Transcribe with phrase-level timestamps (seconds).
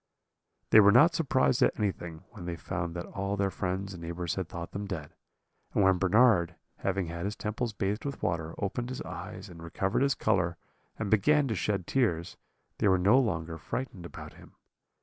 [0.71, 4.33] "They were not surprised at anything, when they found that all their friends and neighbours
[4.33, 5.13] had thought them dead;
[5.75, 10.01] and when Bernard, having had his temples bathed with water, opened his eyes and recovered
[10.01, 10.57] his colour,
[10.97, 12.35] and began to shed tears,
[12.79, 14.55] they were no longer frightened about him.